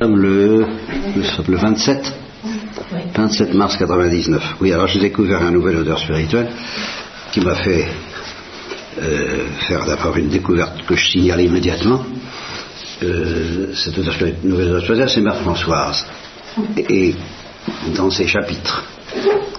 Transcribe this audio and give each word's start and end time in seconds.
Le, 0.00 0.64
le 1.48 1.56
27 1.56 2.12
27 3.16 3.54
mars 3.54 3.76
99. 3.76 4.56
Oui, 4.60 4.72
alors 4.72 4.86
j'ai 4.86 5.00
découvert 5.00 5.42
un 5.42 5.50
nouvel 5.50 5.76
odeur 5.76 5.98
spirituel 5.98 6.48
qui 7.32 7.40
m'a 7.40 7.56
fait 7.56 7.88
euh, 9.02 9.46
faire 9.66 9.84
d'abord 9.86 10.16
une 10.16 10.28
découverte 10.28 10.86
que 10.86 10.94
je 10.94 11.04
signale 11.04 11.40
immédiatement. 11.40 12.04
Euh, 13.02 13.74
cette 13.74 13.98
nouvelle 14.44 14.68
odeur 14.68 14.82
spirituelle, 14.82 15.10
c'est 15.10 15.20
Mère 15.20 15.40
Françoise. 15.40 16.06
Et, 16.76 17.14
dans 17.96 18.10
ses 18.10 18.28
chapitres, 18.28 18.84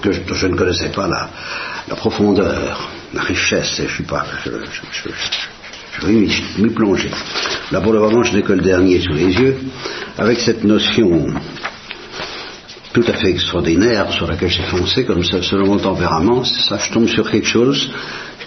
que 0.01 0.11
je, 0.11 0.47
ne 0.47 0.55
connaissais 0.55 0.89
pas 0.89 1.07
la, 1.07 1.95
profondeur, 1.95 2.89
la 3.13 3.21
richesse, 3.21 3.81
je 3.85 3.93
suis 3.93 4.03
pas. 4.03 4.25
Je, 4.45 4.51
je 6.01 6.07
m'y 6.07 6.69
plonger. 6.69 7.11
Là, 7.71 7.81
pour 7.81 7.93
le 7.93 7.99
moment, 7.99 8.23
je 8.23 8.35
n'ai 8.35 8.41
que 8.41 8.53
le 8.53 8.61
dernier 8.61 8.99
sous 9.01 9.13
les 9.13 9.33
yeux, 9.33 9.57
avec 10.19 10.39
cette 10.39 10.63
notion 10.63 11.27
tout 12.91 13.03
à 13.07 13.13
fait 13.13 13.29
extraordinaire 13.29 14.11
sur 14.11 14.27
laquelle 14.27 14.49
j'ai 14.49 14.63
foncé, 14.63 15.05
comme 15.05 15.23
ça, 15.23 15.41
selon 15.41 15.67
mon 15.67 15.77
tempérament, 15.77 16.43
ça, 16.43 16.77
je 16.77 16.91
tombe 16.91 17.07
sur 17.07 17.29
quelque 17.29 17.47
chose 17.47 17.91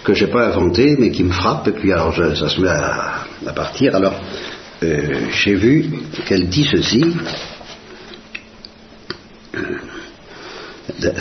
que 0.03 0.13
j'ai 0.13 0.27
pas 0.27 0.47
inventé, 0.47 0.95
mais 0.99 1.11
qui 1.11 1.23
me 1.23 1.31
frappe, 1.31 1.67
et 1.69 1.71
puis 1.71 1.91
alors 1.91 2.13
ça 2.13 2.49
se 2.49 2.61
met 2.61 2.67
à, 2.67 3.53
partir. 3.55 3.95
Alors, 3.95 4.13
euh, 4.83 5.27
j'ai 5.31 5.55
vu 5.55 5.85
qu'elle 6.27 6.49
dit 6.49 6.67
ceci. 6.69 7.05
Euh, 9.55 9.61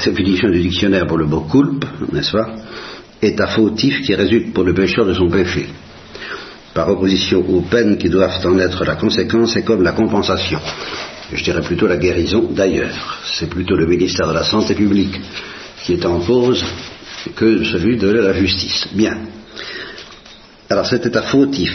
définition 0.04 0.50
du 0.50 0.60
dictionnaire 0.60 1.06
pour 1.06 1.16
le 1.16 1.26
mot 1.26 1.42
culpe, 1.42 1.84
n'est-ce 2.12 2.32
pas, 2.32 2.56
est 3.22 3.40
un 3.40 3.46
fautif 3.46 4.02
qui 4.02 4.14
résulte 4.14 4.52
pour 4.52 4.64
le 4.64 4.74
pécheur 4.74 5.06
de 5.06 5.14
son 5.14 5.28
péché. 5.28 5.68
Par 6.74 6.88
opposition 6.88 7.44
aux 7.48 7.60
peines 7.60 7.98
qui 7.98 8.08
doivent 8.08 8.46
en 8.46 8.58
être 8.58 8.84
la 8.84 8.96
conséquence 8.96 9.56
et 9.56 9.62
comme 9.62 9.82
la 9.82 9.92
compensation 9.92 10.60
je 11.32 11.42
dirais 11.42 11.62
plutôt 11.62 11.86
la 11.86 11.96
guérison 11.96 12.48
d'ailleurs. 12.50 13.20
C'est 13.24 13.48
plutôt 13.48 13.76
le 13.76 13.86
ministère 13.86 14.28
de 14.28 14.34
la 14.34 14.44
Santé 14.44 14.74
publique 14.74 15.18
qui 15.82 15.94
est 15.94 16.06
en 16.06 16.20
cause 16.20 16.64
que 17.34 17.64
celui 17.64 17.98
de 17.98 18.08
la 18.10 18.32
justice. 18.34 18.88
Bien. 18.92 19.18
Alors 20.68 20.86
cet 20.86 21.06
état 21.06 21.22
fautif 21.22 21.72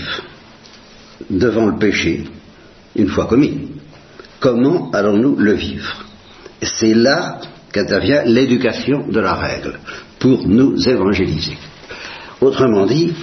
devant 1.30 1.66
le 1.66 1.78
péché, 1.78 2.26
une 2.96 3.08
fois 3.08 3.26
commis, 3.26 3.70
comment 4.40 4.92
allons-nous 4.92 5.36
le 5.38 5.54
vivre? 5.54 6.06
C'est 6.62 6.94
là 6.94 7.40
qu'intervient 7.72 8.24
l'éducation 8.24 9.08
de 9.08 9.20
la 9.20 9.34
règle 9.34 9.80
pour 10.20 10.48
nous 10.48 10.88
évangéliser. 10.88 11.58
Autrement 12.42 12.86
dit, 12.86 13.14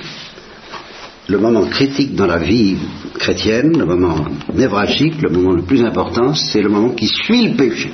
le 1.28 1.39
moment 1.39 1.64
critique 1.67 2.14
dans 2.14 2.27
la 2.27 2.39
vie 2.39 2.77
chrétienne, 3.19 3.78
le 3.78 3.86
moment 3.86 4.27
névralgique, 4.53 5.22
le 5.22 5.30
moment 5.30 5.53
le 5.53 5.62
plus 5.62 5.83
important, 5.83 6.34
c'est 6.34 6.61
le 6.61 6.69
moment 6.69 6.91
qui 6.91 7.06
suit 7.06 7.48
le 7.48 7.56
péché. 7.56 7.91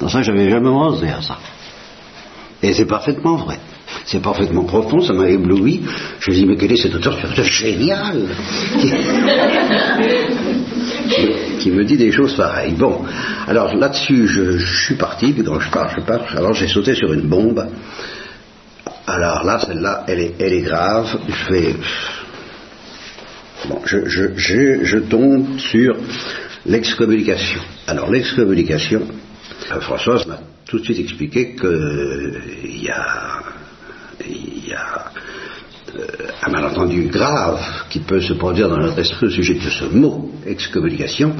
Dans 0.00 0.08
ça, 0.08 0.22
j'avais 0.22 0.48
jamais 0.48 0.70
pensé 0.70 1.08
à 1.08 1.20
ça. 1.20 1.38
Et 2.62 2.72
c'est 2.72 2.86
parfaitement 2.86 3.36
vrai. 3.36 3.58
C'est 4.04 4.22
parfaitement 4.22 4.64
profond, 4.64 5.00
ça 5.00 5.12
m'a 5.12 5.28
ébloui. 5.28 5.82
Je 6.20 6.30
me 6.30 6.34
dis, 6.34 6.46
mais 6.46 6.56
quel 6.56 6.72
est 6.72 6.76
cet 6.76 6.94
auteur 6.94 7.18
génial 7.42 8.28
qui, 11.60 11.70
me 11.70 11.84
dit 11.84 11.96
des 11.96 12.12
choses 12.12 12.34
pareilles. 12.34 12.72
Bon, 12.72 13.02
alors 13.46 13.74
là-dessus, 13.74 14.26
je, 14.26 14.58
suis 14.58 14.94
parti, 14.94 15.32
puis 15.32 15.44
quand 15.44 15.60
je 15.60 15.70
pars, 15.70 15.90
je 15.94 16.00
pars. 16.04 16.24
Alors 16.36 16.54
j'ai 16.54 16.68
sauté 16.68 16.94
sur 16.94 17.12
une 17.12 17.28
bombe 17.28 17.66
alors 19.08 19.44
là, 19.44 19.58
celle-là, 19.58 20.04
elle 20.06 20.20
est, 20.20 20.60
grave. 20.60 21.18
Je 21.28 21.52
vais. 21.52 21.74
Bon, 23.68 23.80
je, 23.84 24.06
je, 24.06 24.84
je, 24.84 24.98
tombe 24.98 25.58
sur 25.58 25.96
l'excommunication. 26.66 27.60
Alors, 27.86 28.10
l'excommunication, 28.10 29.02
euh, 29.72 29.80
Françoise 29.80 30.26
m'a 30.26 30.38
tout 30.66 30.78
de 30.78 30.84
suite 30.84 31.00
expliqué 31.00 31.56
qu'il 31.56 32.82
y 32.82 32.90
a, 32.90 33.42
y 34.28 34.72
a 34.72 35.12
euh, 35.16 35.27
un 36.42 36.50
malentendu 36.50 37.08
grave 37.08 37.60
qui 37.88 38.00
peut 38.00 38.20
se 38.20 38.34
produire 38.34 38.68
dans 38.68 38.78
notre 38.78 38.98
esprit 38.98 39.26
au 39.26 39.30
sujet 39.30 39.54
de 39.54 39.70
ce 39.70 39.84
mot, 39.84 40.30
excommunication. 40.46 41.34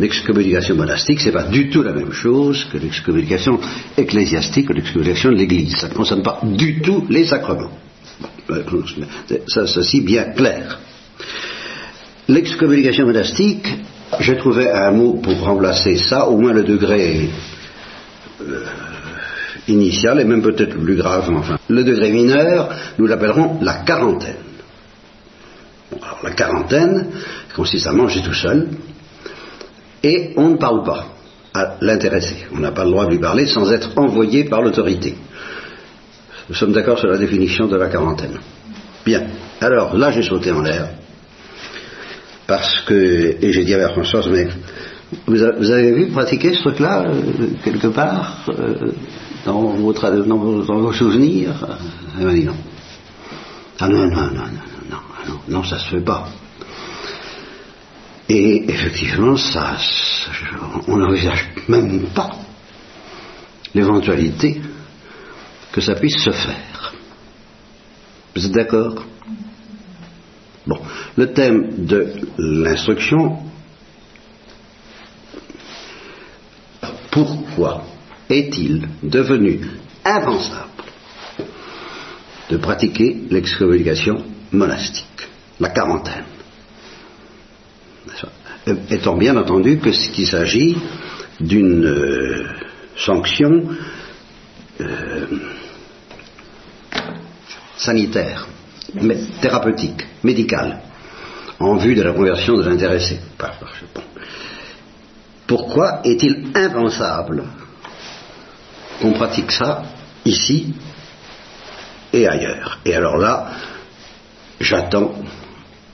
L'excommunication 0.00 0.74
monastique, 0.74 1.20
c'est 1.20 1.32
pas 1.32 1.44
du 1.44 1.70
tout 1.70 1.82
la 1.82 1.92
même 1.92 2.12
chose 2.12 2.66
que 2.72 2.78
l'excommunication 2.78 3.58
ecclésiastique 3.96 4.70
ou 4.70 4.72
l'excommunication 4.72 5.30
de 5.30 5.36
l'Église. 5.36 5.76
Ça 5.76 5.88
ne 5.88 5.94
concerne 5.94 6.22
pas 6.22 6.40
du 6.42 6.80
tout 6.80 7.06
les 7.08 7.26
sacrements. 7.26 7.70
Euh, 8.50 8.62
ça, 9.46 9.66
ceci 9.66 10.00
bien 10.00 10.24
clair. 10.24 10.78
L'excommunication 12.28 13.06
monastique, 13.06 13.66
j'ai 14.20 14.36
trouvé 14.36 14.70
un 14.70 14.90
mot 14.92 15.14
pour 15.14 15.38
remplacer 15.40 15.96
ça, 15.96 16.28
au 16.28 16.38
moins 16.38 16.52
le 16.52 16.64
degré 16.64 17.30
euh, 18.40 18.64
initial 19.68 20.20
et 20.20 20.24
même 20.24 20.42
peut-être 20.42 20.76
plus 20.78 20.96
grave, 20.96 21.30
enfin. 21.30 21.58
Le 21.68 21.84
degré 21.84 22.10
mineur, 22.10 22.70
nous 22.98 23.06
l'appellerons 23.06 23.58
la 23.62 23.74
quarantaine. 23.84 24.36
alors, 26.00 26.20
la 26.22 26.30
quarantaine 26.30 27.06
consiste 27.54 27.86
à 27.86 27.92
manger 27.92 28.22
tout 28.22 28.34
seul 28.34 28.68
et 30.02 30.32
on 30.36 30.50
ne 30.50 30.56
parle 30.56 30.82
pas 30.84 31.06
à 31.54 31.76
l'intéressé. 31.80 32.46
On 32.52 32.58
n'a 32.58 32.72
pas 32.72 32.84
le 32.84 32.90
droit 32.90 33.06
de 33.06 33.10
lui 33.10 33.18
parler 33.18 33.46
sans 33.46 33.70
être 33.72 33.90
envoyé 33.96 34.44
par 34.44 34.62
l'autorité. 34.62 35.14
Nous 36.48 36.54
sommes 36.54 36.72
d'accord 36.72 36.98
sur 36.98 37.08
la 37.08 37.18
définition 37.18 37.66
de 37.68 37.76
la 37.76 37.88
quarantaine. 37.88 38.38
Bien. 39.04 39.26
Alors 39.60 39.96
là, 39.96 40.10
j'ai 40.10 40.22
sauté 40.22 40.50
en 40.50 40.62
l'air 40.62 40.88
parce 42.46 42.80
que, 42.82 43.36
et 43.40 43.52
j'ai 43.52 43.64
dit 43.64 43.74
à 43.74 43.88
Françoise, 43.90 44.28
mais 44.30 44.48
vous, 45.26 45.42
avez 45.42 45.92
vu 45.92 46.06
pratiquer 46.06 46.54
ce 46.54 46.60
truc-là 46.60 47.04
euh, 47.06 47.48
quelque 47.62 47.88
part 47.88 48.44
euh, 48.48 48.92
dans, 49.44 49.60
vos, 49.60 50.92
souvenirs? 50.92 51.52
Elle 52.18 52.26
m'a 52.26 52.32
dit 52.32 52.44
non. 52.44 52.56
Ah 53.78 53.88
non, 53.88 54.06
non, 54.06 54.08
non, 54.08 54.32
non, 54.32 54.90
non, 54.90 54.98
non, 55.28 55.40
non, 55.48 55.64
ça 55.64 55.78
se 55.78 55.88
fait 55.88 56.04
pas. 56.04 56.28
Et 58.28 58.64
effectivement, 58.70 59.36
ça, 59.36 59.76
on 60.88 60.96
n'envisage 60.96 61.50
même 61.68 62.06
pas 62.14 62.30
l'éventualité 63.74 64.60
que 65.72 65.80
ça 65.80 65.94
puisse 65.94 66.18
se 66.22 66.30
faire. 66.30 66.94
Vous 68.34 68.46
êtes 68.46 68.52
d'accord? 68.52 69.04
Bon, 70.66 70.78
le 71.16 71.32
thème 71.32 71.84
de 71.84 72.12
l'instruction, 72.38 73.38
pourquoi 77.12 77.84
est-il 78.30 78.88
devenu 79.02 79.60
impensable 80.04 80.70
de 82.50 82.56
pratiquer 82.56 83.16
l'excommunication 83.30 84.24
monastique, 84.50 85.28
la 85.60 85.68
quarantaine 85.68 86.24
Étant 88.90 89.16
bien 89.16 89.36
entendu 89.36 89.78
que 89.78 89.90
qu'il 89.90 90.26
s'agit 90.26 90.76
d'une 91.40 91.84
euh, 91.84 92.46
sanction 92.96 93.68
euh, 94.80 95.26
sanitaire, 97.76 98.46
thérapeutique, 99.40 100.06
médicale, 100.22 100.80
en 101.58 101.76
vue 101.76 101.94
de 101.94 102.02
la 102.02 102.12
conversion 102.12 102.56
de 102.56 102.62
l'intéressé. 102.62 103.18
Pourquoi 105.52 106.00
est-il 106.02 106.46
impensable 106.54 107.44
qu'on 109.02 109.12
pratique 109.12 109.52
ça 109.52 109.82
ici 110.24 110.72
et 112.10 112.26
ailleurs? 112.26 112.78
Et 112.86 112.94
alors 112.94 113.18
là, 113.18 113.50
j'attends 114.58 115.12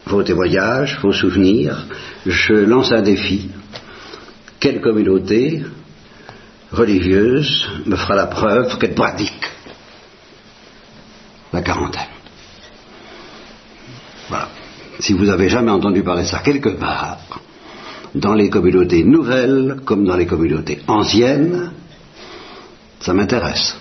vos 0.06 0.22
témoignages, 0.22 1.00
vos 1.02 1.12
souvenirs, 1.12 1.86
je 2.24 2.54
lance 2.54 2.92
un 2.92 3.02
défi. 3.02 3.50
Quelle 4.60 4.80
communauté 4.80 5.64
religieuse 6.70 7.68
me 7.84 7.96
fera 7.96 8.14
la 8.14 8.26
preuve 8.26 8.78
qu'elle 8.78 8.94
pratique 8.94 9.44
la 11.52 11.62
quarantaine? 11.62 12.14
Voilà. 14.28 14.50
Si 15.00 15.14
vous 15.14 15.28
avez 15.28 15.48
jamais 15.48 15.72
entendu 15.72 16.04
parler 16.04 16.22
de 16.22 16.28
ça 16.28 16.38
quelque 16.44 16.76
part, 16.78 17.18
dans 18.14 18.34
les 18.34 18.50
communautés 18.50 19.04
nouvelles 19.04 19.76
comme 19.84 20.04
dans 20.04 20.16
les 20.16 20.26
communautés 20.26 20.80
anciennes, 20.86 21.72
ça 23.00 23.14
m'intéresse. 23.14 23.76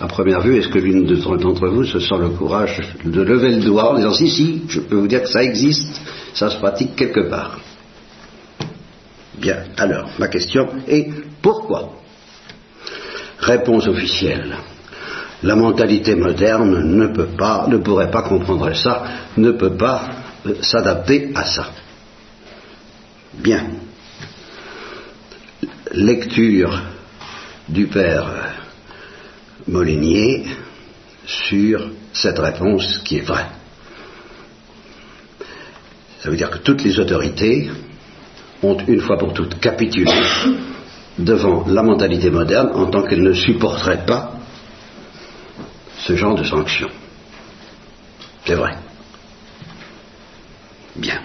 À 0.00 0.06
première 0.06 0.40
vue, 0.40 0.58
est-ce 0.58 0.68
que 0.68 0.78
l'une 0.78 1.06
d'entre 1.06 1.68
vous 1.68 1.84
se 1.84 2.00
sent 2.00 2.16
le 2.18 2.30
courage 2.30 2.82
de 3.04 3.22
lever 3.22 3.50
le 3.50 3.62
doigt 3.62 3.92
en 3.92 3.96
disant 3.96 4.12
si, 4.12 4.28
si, 4.28 4.62
je 4.68 4.80
peux 4.80 4.96
vous 4.96 5.06
dire 5.06 5.22
que 5.22 5.28
ça 5.28 5.42
existe, 5.42 6.00
ça 6.34 6.50
se 6.50 6.58
pratique 6.58 6.96
quelque 6.96 7.28
part 7.28 7.58
Bien, 9.38 9.64
alors, 9.76 10.10
ma 10.18 10.28
question 10.28 10.68
est 10.86 11.08
pourquoi? 11.42 11.92
Réponse 13.38 13.86
officielle. 13.88 14.56
La 15.42 15.56
mentalité 15.56 16.14
moderne 16.14 16.96
ne 16.96 17.08
peut 17.08 17.28
pas, 17.36 17.66
ne 17.68 17.76
pourrait 17.78 18.10
pas 18.10 18.22
comprendre 18.22 18.72
ça, 18.74 19.04
ne 19.36 19.50
peut 19.50 19.76
pas 19.76 20.08
euh, 20.46 20.54
s'adapter 20.62 21.30
à 21.34 21.44
ça. 21.44 21.66
Bien. 23.38 23.66
lecture 25.94 26.82
du 27.68 27.86
père 27.86 28.54
Molinier 29.68 30.44
sur 31.26 31.90
cette 32.12 32.38
réponse 32.38 32.98
qui 33.04 33.18
est 33.18 33.26
vraie. 33.26 33.46
Ça 36.20 36.30
veut 36.30 36.36
dire 36.36 36.50
que 36.50 36.58
toutes 36.58 36.82
les 36.82 36.98
autorités 36.98 37.70
ont 38.62 38.76
une 38.86 39.00
fois 39.00 39.16
pour 39.18 39.32
toutes 39.32 39.58
capitulé 39.60 40.12
devant 41.18 41.64
la 41.66 41.82
mentalité 41.82 42.30
moderne 42.30 42.70
en 42.74 42.86
tant 42.86 43.02
qu'elle 43.02 43.22
ne 43.22 43.32
supporterait 43.32 44.04
pas 44.04 44.34
ce 45.98 46.16
genre 46.16 46.34
de 46.34 46.44
sanctions. 46.44 46.90
C'est 48.44 48.54
vrai. 48.54 48.76
Bien. 50.96 51.20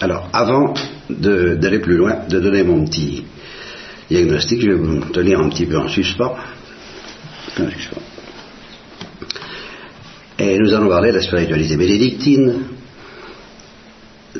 Alors, 0.00 0.28
avant 0.32 0.74
d'aller 1.08 1.78
plus 1.80 1.96
loin, 1.96 2.26
de 2.28 2.40
donner 2.40 2.62
mon 2.62 2.84
petit 2.84 3.24
diagnostic, 4.10 4.60
je 4.60 4.70
vais 4.70 4.74
vous 4.74 5.00
tenir 5.12 5.40
un 5.40 5.48
petit 5.48 5.66
peu 5.66 5.78
en 5.78 5.88
suspens. 5.88 6.36
Et 10.38 10.58
nous 10.58 10.74
allons 10.74 10.88
parler 10.88 11.10
de 11.10 11.16
la 11.16 11.22
spiritualité 11.22 11.76
bénédictine, 11.76 12.62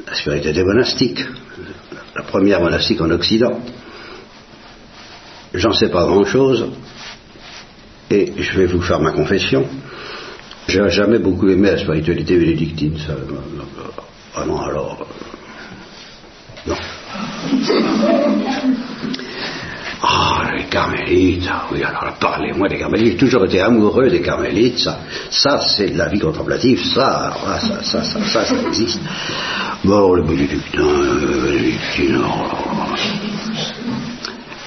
la 0.07 0.15
spiritualité 0.15 0.63
monastique, 0.63 1.25
la 2.15 2.23
première 2.23 2.61
monastique 2.61 3.01
en 3.01 3.11
Occident. 3.11 3.61
J'en 5.55 5.73
sais 5.73 5.89
pas 5.89 6.05
grand-chose, 6.05 6.67
et 8.11 8.33
je 8.37 8.59
vais 8.59 8.67
vous 8.67 8.83
faire 8.83 9.01
ma 9.01 9.13
confession. 9.13 9.67
J'ai 10.69 10.89
jamais 10.91 11.19
beaucoup 11.19 11.49
aimé 11.49 11.71
la 11.71 11.79
spiritualité 11.79 12.37
bénédictine. 12.37 12.99
Non, 14.47 14.61
alors. 14.61 15.07
Non. 16.67 16.75
Ah, 20.03 20.51
les 20.55 20.65
carmélites, 20.65 21.49
oui, 21.73 21.83
alors 21.83 22.15
parlez-moi 22.21 22.69
des 22.69 22.79
carmélites. 22.79 23.13
J'ai 23.13 23.17
toujours 23.17 23.45
été 23.47 23.61
amoureux 23.61 24.09
des 24.09 24.21
carmélites, 24.21 24.79
ça, 24.79 25.01
ça 25.31 25.61
c'est 25.61 25.91
de 25.91 25.99
la 25.99 26.09
vie 26.09 26.19
contemplative, 26.19 26.85
ça, 26.85 27.33
ça, 27.61 27.83
ça, 27.83 28.03
ça, 28.03 28.21
ça, 28.25 28.45
ça, 28.45 28.55
existe. 28.67 29.01
Bon, 29.85 30.13
le 30.15 30.23
bénédictin, 30.23 30.83
le 30.83 32.21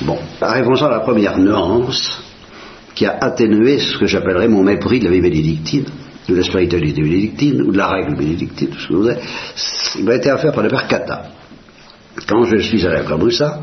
Bon, 0.01 0.17
arrivons 0.41 0.81
à 0.81 0.89
la 0.89 0.99
première 1.01 1.37
nuance 1.37 2.21
qui 2.95 3.05
a 3.05 3.17
atténué 3.21 3.79
ce 3.79 3.97
que 3.97 4.07
j'appellerais 4.07 4.47
mon 4.47 4.63
mépris 4.63 4.99
de 4.99 5.05
la 5.05 5.11
vie 5.11 5.21
bénédictine, 5.21 5.85
de 6.27 6.35
la 6.35 6.43
spiritualité 6.43 7.01
bénédictine, 7.01 7.61
ou 7.61 7.71
de 7.71 7.77
la 7.77 7.87
règle 7.87 8.15
bénédictine, 8.15 8.69
tout 8.69 8.79
ce 8.79 8.87
que 8.87 8.93
vous 8.93 9.07
avez. 9.07 9.21
Il 9.97 10.05
m'a 10.05 10.15
été 10.15 10.29
affaire 10.29 10.53
par 10.53 10.63
le 10.63 10.69
père 10.69 10.87
Kata. 10.87 11.31
Quand 12.27 12.43
je 12.45 12.57
suis 12.57 12.85
allé 12.85 12.97
à 12.97 13.03
Caboussa, 13.03 13.59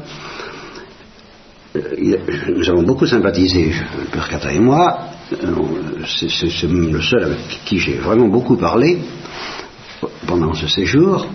euh, 1.77 2.17
nous 2.55 2.69
avons 2.69 2.83
beaucoup 2.83 3.07
sympathisé, 3.07 3.73
père 4.13 4.29
Kata 4.29 4.53
et 4.53 4.59
moi. 4.59 4.99
Euh, 5.33 5.37
c'est 6.07 6.69
le 6.69 7.03
seul 7.03 7.25
avec 7.25 7.61
qui 7.65 7.79
j'ai 7.79 7.95
vraiment 7.95 8.29
beaucoup 8.29 8.57
parlé 8.57 8.99
pendant 10.27 10.55
ce 10.55 10.69
séjour. 10.69 11.27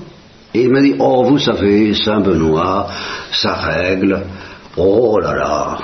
Et 0.54 0.64
il 0.64 0.70
m'a 0.70 0.82
dit, 0.82 0.96
oh, 1.00 1.24
vous 1.24 1.40
savez, 1.40 1.94
Saint-Benoît, 1.94 2.88
sa 3.32 3.54
règle, 3.54 4.22
oh 4.76 5.18
là 5.20 5.34
là, 5.34 5.78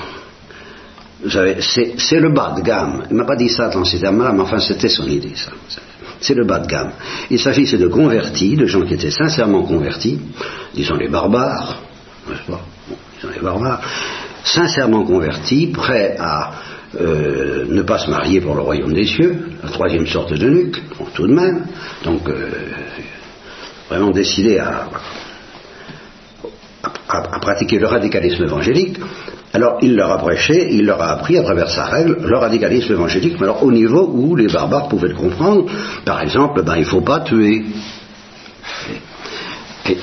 vous 1.24 1.30
savez, 1.30 1.58
c'est 1.62 2.20
le 2.20 2.30
bas 2.30 2.54
de 2.56 2.62
gamme. 2.62 3.04
Il 3.10 3.14
ne 3.14 3.22
m'a 3.22 3.26
pas 3.26 3.36
dit 3.36 3.50
ça 3.50 3.70
dans 3.70 3.84
ces 3.84 4.00
termes-là, 4.00 4.32
mais 4.34 4.42
enfin 4.42 4.60
c'était 4.60 4.90
son 4.90 5.08
idée, 5.08 5.34
ça. 5.36 5.52
C'est 6.22 6.34
le 6.34 6.46
bas 6.46 6.60
de 6.60 6.68
gamme. 6.68 6.92
Il 7.30 7.40
s'agissait 7.40 7.78
de 7.78 7.88
convertis, 7.88 8.56
de 8.56 8.66
gens 8.66 8.82
qui 8.82 8.94
étaient 8.94 9.12
sincèrement 9.12 9.64
convertis, 9.64 10.20
disons 10.74 10.96
les 10.96 11.10
barbares, 11.10 11.82
n'est-ce 12.30 12.52
pas? 12.52 12.62
Disons 13.16 13.34
les 13.34 13.42
barbares, 13.42 13.82
sincèrement 14.44 15.04
convertis, 15.04 15.68
prêts 15.68 16.16
à 16.20 16.54
euh, 17.00 17.66
ne 17.68 17.82
pas 17.82 17.98
se 17.98 18.10
marier 18.10 18.40
pour 18.42 18.56
le 18.56 18.62
royaume 18.62 18.94
des 18.94 19.06
cieux, 19.06 19.38
la 19.64 19.70
troisième 19.70 20.08
sorte 20.08 20.34
de 20.34 20.50
nuque, 20.50 20.82
tout 21.14 21.28
de 21.28 21.34
même, 21.34 21.66
donc 22.04 22.28
euh, 22.30 22.50
vraiment 23.90 24.12
décidés 24.12 24.58
à, 24.58 24.88
à, 27.10 27.40
pratiquer 27.40 27.80
le 27.80 27.88
radicalisme 27.88 28.44
évangélique, 28.44 28.98
alors 29.58 29.80
il 29.82 29.96
leur 29.96 30.12
a 30.12 30.20
prêché, 30.20 30.68
il 30.72 30.86
leur 30.86 31.02
a 31.02 31.14
appris 31.14 31.36
à 31.36 31.42
travers 31.42 31.70
sa 31.70 31.86
règle 31.86 32.18
le 32.22 32.38
radicalisme 32.38 32.94
évangélique, 32.94 33.38
mais 33.40 33.46
alors 33.46 33.64
au 33.64 33.72
niveau 33.72 34.08
où 34.14 34.36
les 34.36 34.48
barbares 34.48 34.88
pouvaient 34.88 35.08
le 35.08 35.16
comprendre, 35.16 35.66
par 36.06 36.22
exemple, 36.22 36.62
ben, 36.62 36.76
il 36.76 36.82
ne 36.82 36.86
faut 36.86 37.02
pas 37.02 37.22
tuer. 37.22 37.66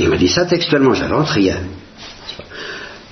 Il 0.00 0.08
m'a 0.08 0.16
dit 0.16 0.26
ça 0.26 0.44
textuellement, 0.44 0.92
j'invente 0.92 1.28
rien. 1.28 1.58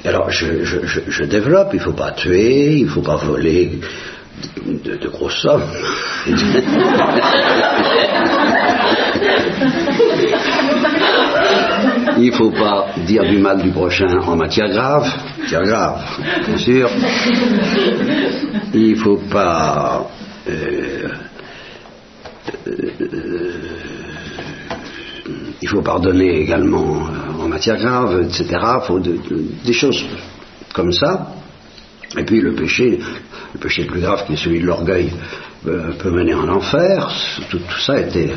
Alors 0.04 0.32
je, 0.32 1.24
développe, 1.24 1.68
il 1.74 1.78
ne 1.78 1.84
faut 1.84 1.92
pas 1.92 2.10
tuer, 2.10 2.78
il 2.78 2.86
ne 2.86 2.90
faut 2.90 3.02
pas 3.02 3.16
voler 3.16 3.78
de 4.66 5.08
grosses 5.08 5.40
sommes. 5.40 5.62
Il 12.18 12.26
ne 12.26 12.32
faut 12.32 12.50
pas 12.50 12.86
dire 13.06 13.24
du 13.24 13.38
mal 13.38 13.62
du 13.62 13.70
prochain 13.70 14.18
en 14.20 14.36
matière 14.36 14.68
grave, 14.68 15.08
matière 15.38 15.62
grave, 15.62 16.00
bien 16.46 16.58
sûr. 16.58 16.90
Il 18.74 18.90
ne 18.90 18.96
faut 18.96 19.20
pas 19.30 20.06
euh, 20.48 21.08
euh, 22.66 23.52
il 25.60 25.68
faut 25.68 25.82
pardonner 25.82 26.40
également 26.40 27.06
en 27.40 27.48
matière 27.48 27.76
grave, 27.76 28.22
etc. 28.22 28.46
Il 28.50 28.86
faut 28.86 28.98
des 28.98 29.72
choses 29.72 30.04
comme 30.74 30.92
ça. 30.92 31.28
Et 32.18 32.24
puis 32.24 32.40
le 32.40 32.54
péché, 32.54 32.98
le 33.54 33.60
péché 33.60 33.82
le 33.82 33.88
plus 33.88 34.00
grave 34.00 34.26
qui 34.26 34.32
est 34.32 34.36
celui 34.36 34.60
de 34.60 34.66
l'orgueil, 34.66 35.12
euh, 35.66 35.92
peut 35.98 36.10
mener 36.10 36.34
en 36.34 36.48
enfer. 36.48 37.08
tout 37.48 37.60
ça 37.78 38.00
était 38.00 38.32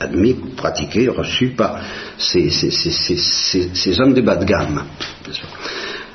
admis, 0.00 0.34
pratiqué, 0.56 1.08
reçu 1.08 1.48
par 1.48 1.80
ces, 2.18 4.00
hommes 4.00 4.14
de 4.14 4.20
bas 4.20 4.36
de 4.36 4.44
gamme. 4.44 4.84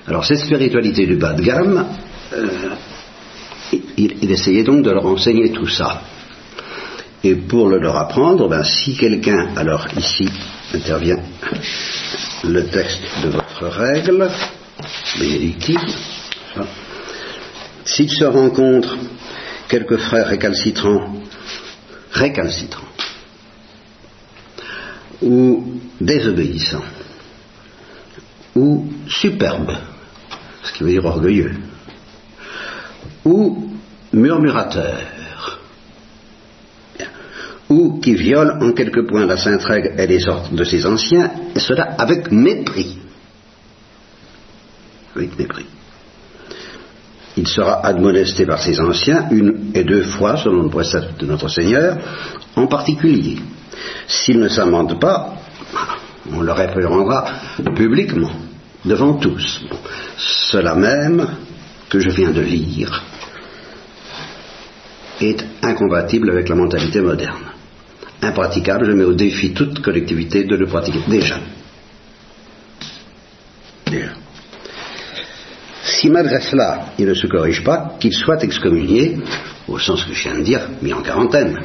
Alors 0.07 0.25
cette 0.25 0.39
spiritualité 0.39 1.05
du 1.05 1.15
bas 1.15 1.33
de 1.33 1.41
gamme, 1.41 1.85
euh, 2.33 2.47
il, 3.97 4.31
essayait 4.31 4.63
donc 4.63 4.83
de 4.83 4.91
leur 4.91 5.05
enseigner 5.05 5.51
tout 5.51 5.67
ça. 5.67 6.01
Et 7.23 7.35
pour 7.35 7.67
le 7.67 7.79
leur 7.79 7.97
apprendre, 7.97 8.47
ben, 8.47 8.63
si 8.63 8.95
quelqu'un, 8.95 9.49
alors 9.55 9.87
ici 9.97 10.27
intervient 10.73 11.19
le 12.43 12.65
texte 12.67 13.01
de 13.23 13.29
votre 13.29 13.67
règle, 13.67 14.29
bénédictive, 15.19 15.79
s'il 17.83 18.09
se 18.09 18.23
rencontre 18.23 18.95
quelques 19.67 19.97
frères 19.97 20.27
récalcitrants, 20.27 21.15
récalcitrants, 22.11 22.88
ou 25.21 25.63
désobéissant, 25.99 26.83
ou 28.55 28.87
superbe, 29.07 29.73
ce 30.63 30.73
qui 30.73 30.83
veut 30.83 30.91
dire 30.91 31.05
orgueilleux, 31.05 31.55
ou 33.25 33.69
murmurateur, 34.13 34.99
ou 37.69 37.99
qui 37.99 38.15
viole 38.15 38.57
en 38.61 38.71
quelque 38.73 39.01
point 39.01 39.25
la 39.25 39.37
sainte 39.37 39.63
règle 39.63 39.99
et 39.99 40.07
les 40.07 40.27
ordres 40.27 40.51
de 40.51 40.63
ses 40.63 40.85
anciens, 40.85 41.31
et 41.55 41.59
cela 41.59 41.95
avec 41.97 42.31
mépris. 42.31 42.97
Avec 45.15 45.37
mépris. 45.37 45.65
Il 47.37 47.47
sera 47.47 47.85
admonesté 47.85 48.45
par 48.45 48.61
ses 48.61 48.79
anciens 48.79 49.27
une 49.31 49.71
et 49.73 49.83
deux 49.83 50.01
fois, 50.03 50.35
selon 50.37 50.63
le 50.63 50.69
précepte 50.69 51.19
de 51.19 51.25
notre 51.27 51.47
Seigneur, 51.47 51.97
en 52.55 52.67
particulier. 52.67 53.37
S'il 54.07 54.39
ne 54.39 54.49
s'amende 54.49 54.99
pas, 54.99 55.35
on 56.31 56.41
le 56.41 56.51
réprimandera 56.51 57.25
publiquement, 57.75 58.31
devant 58.85 59.13
tous. 59.13 59.61
Cela 60.17 60.75
même 60.75 61.27
que 61.89 61.99
je 61.99 62.09
viens 62.09 62.31
de 62.31 62.41
lire 62.41 63.03
est 65.21 65.45
incompatible 65.61 66.29
avec 66.29 66.49
la 66.49 66.55
mentalité 66.55 67.01
moderne. 67.01 67.51
Impraticable, 68.21 68.85
je 68.85 68.91
mets 68.91 69.03
au 69.03 69.13
défi 69.13 69.53
toute 69.53 69.81
collectivité 69.81 70.43
de 70.43 70.55
le 70.55 70.65
pratiquer. 70.65 70.99
Déjà. 71.07 71.37
Déjà. 73.85 74.11
Si 75.83 76.09
malgré 76.09 76.39
cela, 76.41 76.93
il 76.97 77.07
ne 77.07 77.13
se 77.13 77.27
corrige 77.27 77.63
pas, 77.63 77.95
qu'il 77.99 78.13
soit 78.13 78.43
excommunié, 78.43 79.17
au 79.67 79.79
sens 79.79 80.03
que 80.03 80.13
je 80.13 80.23
viens 80.29 80.37
de 80.37 80.43
dire, 80.43 80.61
mis 80.81 80.93
en 80.93 81.01
quarantaine 81.01 81.59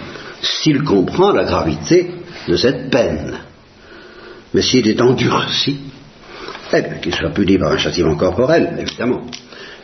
s'il 0.44 0.82
comprend 0.82 1.32
la 1.32 1.44
gravité 1.44 2.10
de 2.46 2.56
cette 2.56 2.90
peine. 2.90 3.38
Mais 4.52 4.62
s'il 4.62 4.86
est 4.88 5.00
endurci, 5.00 5.78
eh 6.72 6.82
bien, 6.82 6.94
qu'il 6.94 7.14
soit 7.14 7.30
puni 7.30 7.58
par 7.58 7.72
un 7.72 7.78
châtiment 7.78 8.16
corporel, 8.16 8.76
évidemment. 8.78 9.22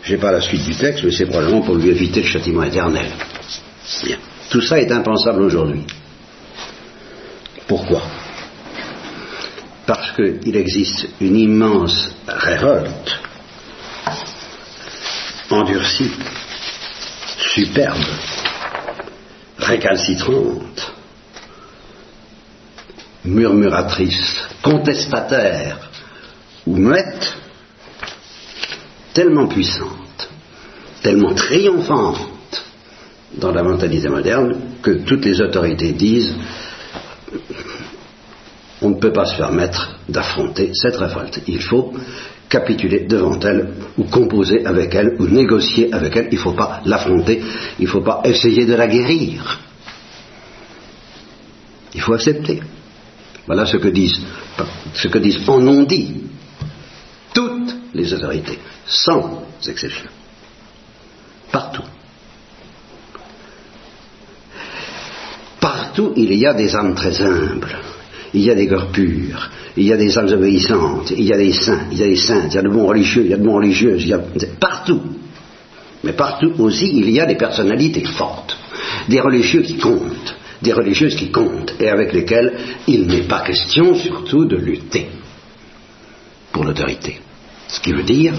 Je 0.03 0.13
n'ai 0.13 0.21
pas 0.21 0.33
la 0.33 0.41
suite 0.41 0.65
du 0.65 0.75
texte, 0.75 1.05
mais 1.05 1.11
c'est 1.11 1.27
probablement 1.27 1.63
pour 1.63 1.75
lui 1.75 1.91
éviter 1.91 2.21
le 2.21 2.27
châtiment 2.27 2.63
éternel. 2.63 3.07
Bien. 4.05 4.17
Tout 4.49 4.63
ça 4.63 4.81
est 4.81 4.91
impensable 4.91 5.43
aujourd'hui. 5.43 5.85
Pourquoi? 7.67 8.03
Parce 9.87 10.13
qu'il 10.13 10.57
existe 10.57 11.09
une 11.21 11.37
immense 11.37 12.13
révolte, 12.27 13.21
endurcie, 15.51 16.11
superbe, 17.55 18.05
récalcitrante, 19.71 20.93
murmuratrice, 23.25 24.49
contestataire 24.63 25.91
ou 26.67 26.77
muette, 26.77 27.37
tellement 29.15 29.47
puissante, 29.47 30.29
tellement 31.03 31.35
triomphante 31.35 32.65
dans 33.35 33.53
la 33.53 33.63
mentalité 33.63 34.09
moderne 34.09 34.61
que 34.83 34.91
toutes 34.91 35.25
les 35.25 35.41
autorités 35.41 35.93
disent 35.93 36.35
on 38.83 38.91
ne 38.91 38.95
peut 38.95 39.13
pas 39.13 39.27
se 39.27 39.37
permettre 39.37 39.99
d'affronter 40.09 40.71
cette 40.75 40.97
révolte. 40.97 41.43
Il 41.47 41.63
faut 41.63 41.93
capituler 42.51 43.07
devant 43.07 43.39
elle, 43.41 43.75
ou 43.97 44.05
composer 44.05 44.67
avec 44.67 44.95
elle, 44.95 45.17
ou 45.21 45.27
négocier 45.29 45.93
avec 45.95 46.17
elle. 46.17 46.29
Il 46.33 46.37
ne 46.37 46.43
faut 46.43 46.53
pas 46.53 46.83
l'affronter, 46.85 47.41
il 47.79 47.85
ne 47.85 47.91
faut 47.91 48.03
pas 48.03 48.21
essayer 48.25 48.67
de 48.67 48.75
la 48.75 48.89
guérir. 48.89 49.61
Il 51.95 52.01
faut 52.03 52.13
accepter. 52.13 52.61
Voilà 53.47 53.65
ce 53.67 53.77
que 53.79 53.89
disent, 53.89 54.21
ce 54.95 55.09
que 55.09 55.19
disent 55.19 55.49
en 55.49 55.61
non 55.61 55.85
dit 55.85 56.23
toutes 57.33 57.77
les 57.95 58.13
autorités, 58.13 58.59
sans 58.85 59.45
exception. 59.67 60.11
Partout. 61.53 61.85
Partout, 65.61 66.13
il 66.17 66.35
y 66.35 66.47
a 66.47 66.55
des 66.55 66.75
âmes 66.75 66.95
très 66.95 67.21
humbles 67.23 67.79
il 68.33 68.43
y 68.43 68.51
a 68.51 68.55
des 68.55 68.69
cœurs 68.69 68.89
purs, 68.89 69.51
il 69.77 69.85
y 69.85 69.93
a 69.93 69.97
des 69.97 70.17
âmes 70.17 70.33
obéissantes, 70.33 71.13
il 71.17 71.25
y 71.25 71.33
a 71.33 71.37
des 71.37 71.53
saints, 71.53 71.87
il 71.91 71.99
y 71.99 72.03
a 72.03 72.07
des 72.07 72.17
saintes, 72.17 72.53
il 72.53 72.57
y 72.57 72.59
a 72.59 72.63
de 72.63 72.69
bons 72.69 72.87
religieux, 72.87 73.23
il 73.25 73.31
y 73.31 73.35
a 73.35 73.37
de 73.37 73.45
bons 73.45 73.57
religieuses, 73.57 74.03
il 74.03 74.09
y 74.09 74.15
a 74.15 74.21
partout. 74.59 75.01
Mais 76.05 76.13
partout 76.13 76.53
aussi, 76.59 76.91
il 76.95 77.11
y 77.11 77.21
a 77.21 77.27
des 77.27 77.37
personnalités 77.37 78.05
fortes, 78.05 78.57
des 79.09 79.21
religieux 79.21 79.63
qui 79.63 79.77
comptent, 79.77 80.37
des 80.63 80.73
religieuses 80.73 81.15
qui 81.15 81.31
comptent, 81.31 81.75
et 81.81 81.89
avec 81.89 82.13
lesquelles 82.13 82.55
il 82.87 83.07
n'est 83.07 83.27
pas 83.27 83.41
question 83.41 83.95
surtout 83.95 84.47
de 84.47 84.57
lutter 84.57 85.09
pour 86.53 86.65
l'autorité. 86.65 87.21
Ce 87.69 87.81
qui 87.81 87.93
veut 87.93 88.03
dire 88.03 88.35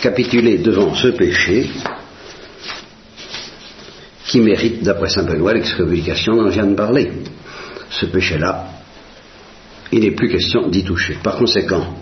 capituler 0.00 0.58
devant 0.58 0.94
ce 0.94 1.08
péché 1.08 1.68
qui 4.26 4.40
mérite, 4.40 4.82
d'après 4.82 5.08
Saint 5.08 5.24
Benoît, 5.24 5.54
l'excommunication 5.54 6.36
dont 6.36 6.48
je 6.48 6.54
viens 6.54 6.66
de 6.66 6.74
parler. 6.74 7.10
Ce 7.90 8.06
péché-là 8.06 8.77
il 9.92 10.00
n'est 10.00 10.12
plus 10.12 10.28
question 10.28 10.68
d'y 10.68 10.84
toucher. 10.84 11.16
Par 11.22 11.36
conséquent, 11.36 11.94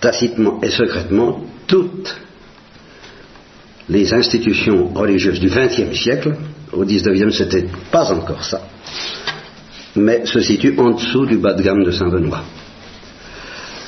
tacitement 0.00 0.60
et 0.62 0.70
secrètement, 0.70 1.44
toutes 1.66 2.16
les 3.88 4.12
institutions 4.14 4.88
religieuses 4.88 5.40
du 5.40 5.48
XXe 5.48 5.96
siècle, 5.98 6.36
au 6.72 6.84
XIXe 6.84 7.36
c'était 7.36 7.66
pas 7.90 8.12
encore 8.12 8.44
ça, 8.44 8.62
mais 9.96 10.24
se 10.24 10.40
situent 10.40 10.78
en 10.78 10.92
dessous 10.92 11.26
du 11.26 11.38
bas 11.38 11.54
de 11.54 11.62
gamme 11.62 11.84
de 11.84 11.90
Saint-Benoît. 11.90 12.44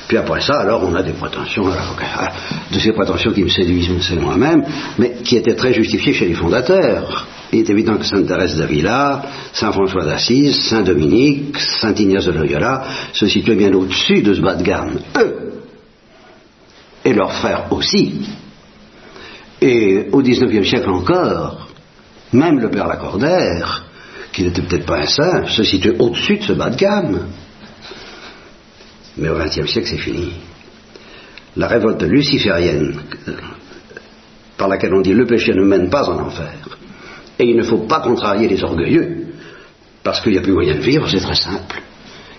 Puis 0.07 0.17
après 0.17 0.41
ça, 0.41 0.59
alors 0.59 0.83
on 0.83 0.93
a 0.95 1.01
des 1.01 1.13
prétentions, 1.13 1.63
de 1.65 2.79
ces 2.79 2.91
prétentions 2.91 3.31
qui 3.31 3.43
me 3.43 3.49
séduisent, 3.49 4.11
moi-même, 4.19 4.63
mais 4.99 5.13
qui 5.23 5.37
étaient 5.37 5.55
très 5.55 5.73
justifiées 5.73 6.13
chez 6.13 6.27
les 6.27 6.33
fondateurs. 6.33 7.25
Il 7.53 7.59
est 7.59 7.69
évident 7.69 7.97
que 7.97 8.05
Sainte 8.05 8.27
Thérèse 8.27 8.57
d'Avila, 8.57 9.21
Saint 9.53 9.71
François 9.71 10.03
d'Assise, 10.03 10.59
Saint 10.59 10.81
Dominique, 10.81 11.57
Saint 11.57 11.93
Ignace 11.93 12.25
de 12.25 12.31
Loyola 12.31 12.83
se 13.13 13.27
situaient 13.27 13.55
bien 13.55 13.71
au-dessus 13.73 14.21
de 14.21 14.33
ce 14.33 14.41
bas 14.41 14.55
de 14.55 14.63
gamme. 14.63 14.99
Eux 15.17 15.43
et 17.05 17.13
leurs 17.13 17.33
frères 17.33 17.71
aussi. 17.71 18.21
Et 19.61 20.07
au 20.11 20.21
XIXe 20.21 20.67
siècle 20.67 20.89
encore, 20.89 21.69
même 22.31 22.59
le 22.59 22.69
Père 22.69 22.87
Lacordaire, 22.87 23.85
qui 24.31 24.43
n'était 24.43 24.61
peut-être 24.61 24.85
pas 24.85 24.99
un 24.99 25.05
saint, 25.05 25.47
se 25.47 25.63
situait 25.63 25.99
au-dessus 25.99 26.37
de 26.37 26.43
ce 26.43 26.53
bas 26.53 26.69
de 26.69 26.75
gamme. 26.75 27.27
Mais 29.17 29.29
au 29.29 29.37
XXe 29.37 29.69
siècle, 29.71 29.87
c'est 29.89 29.97
fini. 29.97 30.33
La 31.55 31.67
révolte 31.67 32.01
luciférienne, 32.03 32.95
par 34.57 34.67
laquelle 34.67 34.93
on 34.95 35.01
dit 35.01 35.13
le 35.13 35.27
péché 35.27 35.53
ne 35.53 35.63
mène 35.63 35.89
pas 35.89 36.09
en 36.09 36.19
enfer, 36.19 36.53
et 37.43 37.49
il 37.49 37.57
ne 37.57 37.63
faut 37.63 37.79
pas 37.79 37.99
contrarier 37.99 38.47
les 38.47 38.63
orgueilleux, 38.63 39.27
parce 40.01 40.21
qu'il 40.21 40.31
n'y 40.31 40.37
a 40.37 40.41
plus 40.41 40.53
moyen 40.53 40.75
de 40.75 40.81
vivre, 40.81 41.09
c'est 41.09 41.19
très 41.19 41.35
simple. 41.35 41.81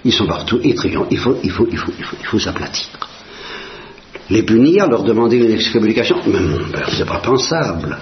Ils 0.04 0.12
sont 0.12 0.26
partout 0.26 0.61
étriants, 0.62 1.06
il 1.11 1.18
faut, 1.18 1.37
il 1.42 1.50
faut, 1.50 1.68
il 1.70 1.78
faut, 1.78 1.92
il 1.99 2.04
faut, 2.04 2.16
il 2.20 2.26
faut 2.26 2.38
s'aplatir. 2.38 2.87
Les 4.30 4.42
punir, 4.42 4.88
leur 4.88 5.02
demander 5.02 5.37
une 5.37 5.52
excommunication, 5.52 6.16
mais 6.26 6.40
mon 6.40 6.70
père, 6.70 6.88
c'est 6.96 7.06
pas 7.06 7.18
pensable. 7.18 7.99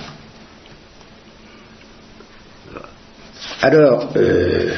Alors, 3.61 4.13
euh, 4.17 4.71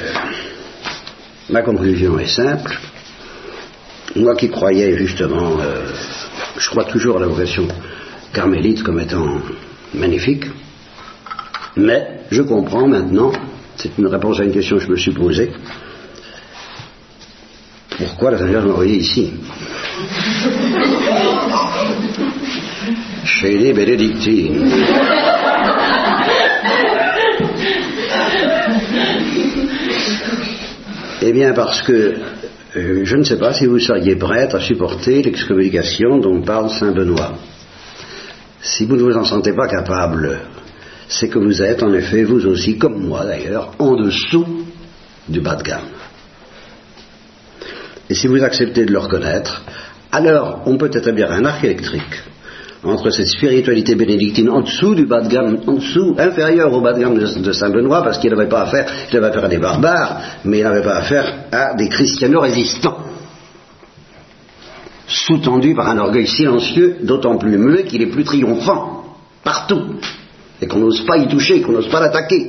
ma 1.51 1.63
conclusion 1.63 2.19
est 2.19 2.35
simple. 2.43 2.79
Moi 4.17 4.35
qui 4.37 4.49
croyais 4.49 4.97
justement, 4.97 5.59
euh, 5.61 5.89
je 6.57 6.71
crois 6.71 6.85
toujours 6.85 7.19
à 7.19 7.21
la 7.21 7.27
vocation 7.27 7.69
carmélite 8.33 8.83
comme 8.83 9.01
étant 9.01 9.41
magnifique, 9.95 10.45
mais 11.77 12.21
je 12.31 12.43
comprends 12.43 12.87
maintenant, 12.87 13.33
c'est 13.77 13.99
une 13.99 14.07
réponse 14.07 14.41
à 14.41 14.45
une 14.45 14.53
question 14.53 14.77
que 14.77 14.85
je 14.85 14.91
me 14.91 14.97
suis 14.97 15.13
posée, 15.13 15.51
pourquoi 17.99 18.31
la 18.33 18.39
Sainte-Vierge 18.39 18.65
m'a 18.65 18.73
envoyé 18.73 18.97
ici? 18.97 19.33
Chez 23.25 23.57
les 23.57 23.73
bénédictines. 23.73 24.71
Eh 31.23 31.33
bien 31.33 31.55
parce 31.55 31.81
que 31.83 32.15
euh, 32.77 33.05
je 33.05 33.17
ne 33.17 33.23
sais 33.23 33.39
pas 33.39 33.53
si 33.53 33.67
vous 33.67 33.79
seriez 33.79 34.17
prête 34.17 34.55
à 34.55 34.61
supporter 34.61 35.23
l'excommunication 35.23 36.19
dont 36.19 36.43
parle 36.43 36.69
Saint 36.71 36.93
Benoît. 36.93 37.35
Si 38.61 38.85
vous 38.85 38.97
ne 38.97 39.03
vous 39.03 39.17
en 39.17 39.25
sentez 39.25 39.53
pas 39.53 39.69
capable, 39.69 40.41
c'est 41.09 41.29
que 41.29 41.39
vous 41.39 41.63
êtes 41.63 41.83
en 41.83 41.93
effet, 41.93 42.25
vous 42.25 42.47
aussi, 42.47 42.79
comme 42.79 43.07
moi 43.07 43.25
d'ailleurs, 43.25 43.73
en 43.79 43.97
dessous 43.97 44.47
du 45.29 45.41
bas 45.41 45.57
de 45.57 45.63
gamme. 45.63 45.89
Et 48.11 48.15
si 48.15 48.27
vous 48.27 48.43
acceptez 48.43 48.85
de 48.85 48.93
le 48.93 48.99
reconnaître, 48.99 49.63
alors 50.13 50.63
on 50.67 50.77
peut 50.77 50.91
établir 50.93 51.33
un 51.33 51.45
arc 51.45 51.65
électrique 51.65 52.23
entre 52.83 53.11
cette 53.11 53.29
spiritualité 53.29 53.95
bénédictine 53.95 54.51
en 54.51 54.61
dessous 54.61 54.95
du 54.95 55.07
bas 55.07 55.23
de 55.23 55.29
gamme, 55.29 55.59
en 55.67 55.75
dessous, 55.75 56.15
inférieur 56.19 56.73
au 56.73 56.83
bas 56.83 56.93
de 56.93 57.01
gamme 57.01 57.19
de, 57.19 57.53
Saint-Benoît, 57.53 58.03
parce 58.03 58.19
qu'il 58.19 58.31
n'avait 58.31 58.49
pas 58.49 58.63
affaire, 58.63 58.87
il 59.11 59.17
avait 59.17 59.29
affaire 59.29 59.45
à 59.45 59.49
des 59.49 59.59
barbares, 59.59 60.21
mais 60.45 60.59
il 60.59 60.65
n'avait 60.65 60.83
pas 60.83 60.97
affaire 60.97 61.47
à 61.51 61.75
des 61.75 61.89
christianos 61.89 62.43
résistants, 62.43 62.99
sous-tendus 65.07 65.75
par 65.75 65.89
un 65.89 65.99
orgueil 65.99 66.27
silencieux, 66.27 66.97
d'autant 67.03 67.39
plus 67.39 67.57
muet 67.57 67.85
qu'il 67.85 68.03
est 68.03 68.11
plus 68.11 68.25
triomphant, 68.25 69.05
partout 69.43 69.97
et 70.61 70.67
qu'on 70.67 70.79
n'ose 70.79 71.05
pas 71.05 71.17
y 71.17 71.29
toucher, 71.29 71.61
qu'on 71.61 71.73
n'ose 71.73 71.89
pas 71.89 72.01
l'attaquer. 72.01 72.47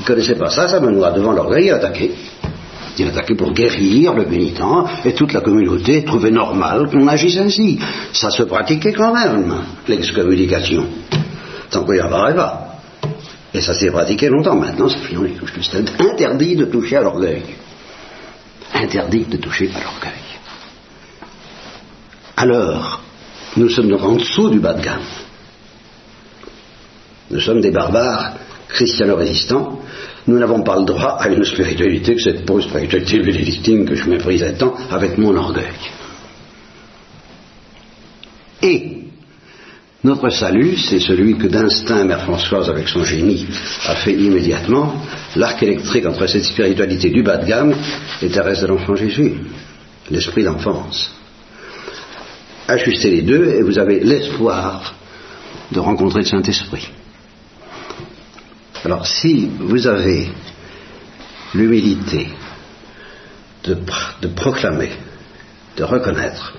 Il 0.00 0.02
ne 0.02 0.06
connaissait 0.06 0.36
pas 0.36 0.50
ça, 0.50 0.68
ça 0.68 0.80
Benoît, 0.80 1.10
devant 1.10 1.32
l'orgueil, 1.32 1.66
il 1.66 1.72
attaquait. 1.72 2.12
Il 2.98 3.08
attaquait 3.08 3.34
pour 3.34 3.52
guérir 3.52 4.14
le 4.14 4.24
pénitent, 4.24 4.60
et 5.04 5.14
toute 5.14 5.32
la 5.32 5.40
communauté 5.40 6.04
trouvait 6.04 6.30
normal 6.30 6.88
qu'on 6.90 7.06
agisse 7.06 7.38
ainsi. 7.38 7.78
Ça 8.12 8.30
se 8.30 8.42
pratiquait 8.42 8.92
quand 8.92 9.14
même, 9.14 9.54
l'excommunication. 9.88 10.86
Tant 11.70 11.84
qu'on 11.84 11.92
y 11.92 12.00
arriverait 12.00 12.34
pas. 12.34 12.66
Et 13.52 13.60
ça 13.60 13.74
s'est 13.74 13.90
pratiqué 13.90 14.28
longtemps. 14.28 14.56
Maintenant, 14.56 14.88
c'est 14.88 14.98
fini, 14.98 15.18
on 15.18 15.22
les 15.22 15.30
touche 15.32 15.52
interdit 15.98 16.56
de 16.56 16.66
toucher 16.66 16.96
à 16.96 17.02
l'orgueil. 17.02 17.42
Interdit 18.74 19.24
de 19.24 19.36
toucher 19.36 19.70
à 19.74 19.80
l'orgueil. 19.82 20.20
Alors, 22.36 23.02
nous 23.56 23.68
sommes 23.68 23.92
en 23.94 24.16
dessous 24.16 24.50
du 24.50 24.60
bas 24.60 24.74
de 24.74 24.82
gamme. 24.82 25.00
Nous 27.30 27.40
sommes 27.40 27.60
des 27.60 27.70
barbares 27.70 28.34
christiano-résistants. 28.68 29.80
Nous 30.26 30.38
n'avons 30.38 30.62
pas 30.62 30.78
le 30.78 30.84
droit 30.84 31.16
à 31.20 31.28
une 31.28 31.44
spiritualité 31.44 32.14
que 32.14 32.22
cette 32.22 32.44
pauvre 32.44 32.62
spiritualité 32.62 33.20
bénédictine 33.20 33.84
que 33.84 33.94
je 33.94 34.08
méprisais 34.08 34.54
tant 34.54 34.74
avec 34.90 35.16
mon 35.16 35.36
orgueil. 35.36 35.64
Et 38.62 39.00
notre 40.02 40.30
salut, 40.30 40.76
c'est 40.76 40.98
celui 40.98 41.36
que 41.36 41.46
d'instinct 41.46 42.04
Mère 42.04 42.22
Françoise, 42.22 42.68
avec 42.68 42.88
son 42.88 43.04
génie, 43.04 43.46
a 43.86 43.94
fait 43.96 44.14
immédiatement, 44.14 44.94
l'arc 45.36 45.62
électrique 45.62 46.06
entre 46.06 46.26
cette 46.26 46.44
spiritualité 46.44 47.10
du 47.10 47.22
bas 47.22 47.36
de 47.36 47.46
gamme 47.46 47.74
et 48.22 48.28
Thérèse 48.28 48.62
de 48.62 48.66
l'Enfant 48.66 48.96
Jésus, 48.96 49.34
l'esprit 50.10 50.44
d'enfance. 50.44 51.14
Ajustez 52.66 53.10
les 53.10 53.22
deux 53.22 53.46
et 53.46 53.62
vous 53.62 53.78
avez 53.78 54.00
l'espoir 54.00 54.94
de 55.72 55.80
rencontrer 55.80 56.20
le 56.20 56.26
Saint-Esprit. 56.26 56.89
Alors 58.84 59.06
si 59.06 59.50
vous 59.58 59.86
avez 59.86 60.30
l'humilité 61.54 62.28
de, 63.64 63.76
proclamer 64.34 64.90
de 65.76 65.84
reconnaître, 65.84 66.54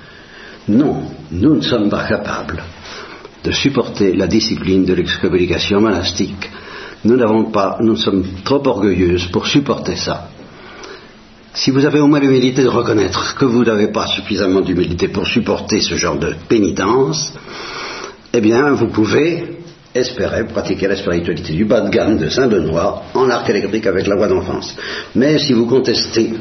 non, 0.67 1.05
nous 1.31 1.55
ne 1.55 1.61
sommes 1.61 1.89
pas 1.89 2.07
capables 2.07 2.63
de 3.43 3.51
supporter 3.51 4.13
la 4.13 4.27
discipline 4.27 4.85
de 4.85 4.93
l'excommunication 4.93 5.81
monastique. 5.81 6.49
Nous 7.03 7.15
n'avons 7.15 7.45
pas, 7.45 7.77
nous 7.81 7.95
sommes 7.95 8.23
trop 8.43 8.65
orgueilleuses 8.67 9.27
pour 9.27 9.47
supporter 9.47 9.95
ça. 9.95 10.29
Si 11.53 11.71
vous 11.71 11.85
avez 11.85 11.99
au 11.99 12.07
moins 12.07 12.19
l'humilité 12.19 12.61
de 12.61 12.69
reconnaître 12.69 13.35
que 13.35 13.45
vous 13.45 13.63
n'avez 13.63 13.87
pas 13.87 14.05
suffisamment 14.05 14.61
d'humilité 14.61 15.07
pour 15.07 15.25
supporter 15.25 15.81
ce 15.81 15.95
genre 15.95 16.17
de 16.17 16.35
pénitence, 16.47 17.33
eh 18.31 18.39
bien, 18.39 18.71
vous 18.71 18.87
pouvez 18.87 19.57
espérer 19.93 20.45
pratiquer 20.45 20.87
la 20.87 20.95
spiritualité 20.95 21.53
du 21.53 21.65
bas 21.65 21.81
de 21.81 21.89
gamme 21.89 22.17
de 22.17 22.29
Saint-Benoît 22.29 23.03
en 23.13 23.29
arc 23.29 23.49
électrique 23.49 23.87
avec 23.87 24.07
la 24.07 24.15
voix 24.15 24.27
d'enfance. 24.27 24.75
Mais 25.15 25.37
si 25.37 25.53
vous 25.53 25.65
contestez, 25.65 26.33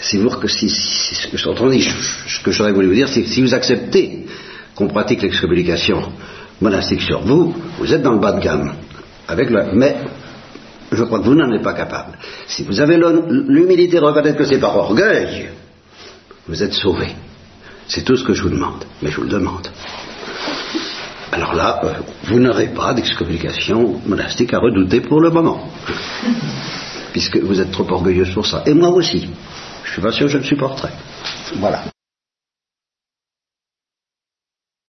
si 0.00 0.18
vous, 0.18 0.30
si, 0.46 0.68
ce 0.68 2.42
que 2.42 2.52
j'aurais 2.52 2.72
voulu 2.72 2.88
vous 2.88 2.94
dire, 2.94 3.08
c'est 3.08 3.24
si 3.24 3.42
vous 3.42 3.54
acceptez 3.54 4.26
qu'on 4.74 4.88
pratique 4.88 5.22
l'excommunication 5.22 6.12
monastique 6.60 7.02
sur 7.02 7.22
vous, 7.22 7.54
vous 7.78 7.92
êtes 7.92 8.02
dans 8.02 8.12
le 8.12 8.20
bas 8.20 8.32
de 8.32 8.40
gamme. 8.40 8.74
Avec 9.28 9.50
mais 9.50 9.96
je 10.92 11.02
crois 11.02 11.18
que 11.18 11.24
vous 11.24 11.34
n'en 11.34 11.52
êtes 11.52 11.62
pas 11.62 11.74
capable. 11.74 12.16
Si 12.46 12.62
vous 12.62 12.80
avez 12.80 12.96
l'humilité 12.96 13.96
de 13.96 14.04
reconnaître 14.04 14.38
que 14.38 14.44
c'est 14.44 14.60
par 14.60 14.76
orgueil, 14.76 15.48
vous 16.46 16.62
êtes 16.62 16.74
sauvé. 16.74 17.08
C'est 17.88 18.04
tout 18.04 18.16
ce 18.16 18.24
que 18.24 18.32
je 18.32 18.42
vous 18.42 18.50
demande, 18.50 18.84
mais 19.02 19.10
je 19.10 19.16
vous 19.16 19.24
le 19.24 19.28
demande. 19.28 19.68
Alors 21.32 21.54
là, 21.54 21.80
euh, 21.84 21.92
vous 22.24 22.38
n'aurez 22.38 22.68
pas 22.68 22.94
d'excommunication 22.94 24.00
monastique 24.06 24.54
à 24.54 24.58
redouter 24.58 25.00
pour 25.00 25.20
le 25.20 25.30
moment, 25.30 25.68
puisque 27.12 27.38
vous 27.38 27.60
êtes 27.60 27.70
trop 27.70 27.86
orgueilleuse 27.90 28.32
pour 28.32 28.46
ça. 28.46 28.62
Et 28.66 28.74
moi 28.74 28.90
aussi. 28.90 29.28
Je 29.84 29.92
suis 29.92 30.02
pas 30.02 30.12
sûr 30.12 30.26
que 30.26 30.32
je 30.32 30.38
le 30.38 30.44
supporterai. 30.44 30.90
Voilà. 31.58 31.84